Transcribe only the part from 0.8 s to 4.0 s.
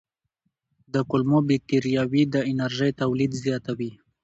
د کولمو بکتریاوې د انرژۍ تولید زیاتوي.